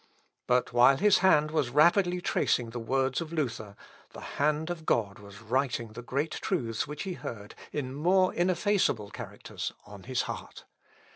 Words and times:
But 0.47 0.73
while 0.73 0.97
his 0.97 1.19
hand 1.19 1.51
was 1.51 1.69
rapidly 1.69 2.21
tracing 2.21 2.71
the 2.71 2.79
words 2.79 3.21
of 3.21 3.31
Luther, 3.31 3.75
the 4.13 4.21
hand 4.41 4.71
of 4.71 4.87
God 4.87 5.19
was 5.19 5.43
writing 5.43 5.89
the 5.89 6.01
great 6.01 6.31
truths 6.31 6.87
which 6.87 7.03
he 7.03 7.13
heard 7.13 7.53
in 7.71 7.93
more 7.93 8.33
ineffaceable 8.33 9.11
characters 9.11 9.71
on 9.85 10.05
his 10.05 10.23
heart. 10.23 10.65